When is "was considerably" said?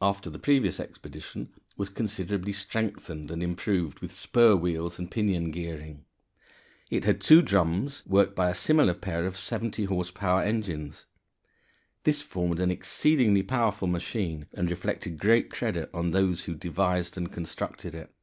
1.78-2.52